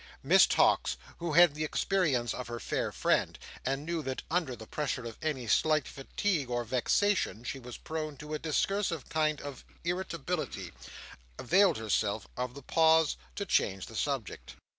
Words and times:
Miss 0.23 0.47
Tox, 0.47 0.97
who 1.19 1.33
had 1.33 1.55
experience 1.59 2.33
of 2.33 2.47
her 2.47 2.59
fair 2.59 2.91
friend, 2.91 3.37
and 3.63 3.85
knew 3.85 4.01
that 4.01 4.23
under 4.31 4.55
the 4.55 4.65
pressure 4.65 5.05
of 5.05 5.15
any 5.21 5.45
slight 5.45 5.87
fatigue 5.87 6.49
or 6.49 6.63
vexation 6.63 7.43
she 7.43 7.59
was 7.59 7.77
prone 7.77 8.17
to 8.17 8.33
a 8.33 8.39
discursive 8.39 9.09
kind 9.09 9.39
of 9.41 9.63
irritability, 9.83 10.71
availed 11.37 11.77
herself 11.77 12.27
of 12.35 12.55
the 12.55 12.63
pause, 12.63 13.15
to 13.35 13.45
change 13.45 13.85
the 13.85 13.95
subject. 13.95 14.55